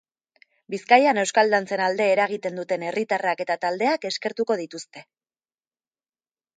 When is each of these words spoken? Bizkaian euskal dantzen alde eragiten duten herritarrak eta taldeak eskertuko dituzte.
Bizkaian 0.73 1.19
euskal 1.23 1.53
dantzen 1.57 1.83
alde 1.89 2.09
eragiten 2.15 2.59
duten 2.61 2.87
herritarrak 2.89 3.47
eta 3.47 3.61
taldeak 3.67 4.11
eskertuko 4.13 4.61
dituzte. 4.67 5.09